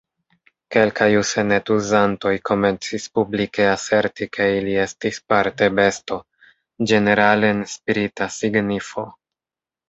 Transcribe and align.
Kelkaj 0.75 1.07
Usenet-uzantoj 1.17 2.31
komencis 2.49 3.05
publike 3.17 3.67
aserti 3.73 4.29
ke 4.37 4.47
ili 4.61 4.73
estis 4.85 5.21
parte 5.35 5.69
besto, 5.81 6.19
ĝenerale 6.93 7.53
en 7.59 7.63
spirita 7.75 8.31
signifo. 8.39 9.07